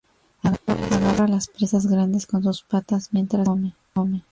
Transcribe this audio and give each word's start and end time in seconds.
Agarra 0.95 1.27
las 1.27 1.47
presas 1.47 1.85
grandes 1.85 2.25
con 2.25 2.41
sus 2.43 2.63
patas 2.63 3.13
mientras 3.13 3.45
se 3.47 3.51
las 3.51 3.73
come. 3.93 4.19